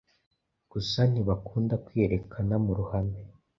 gusa 0.71 0.99
ntibakunda 1.11 1.75
kwiyerekana 1.85 2.53
muruhame 2.65 3.19